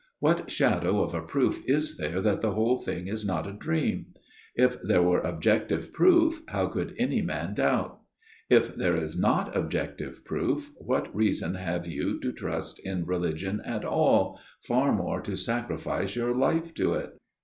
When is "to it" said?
16.73-17.19